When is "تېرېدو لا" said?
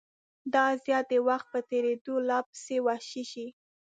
1.71-2.39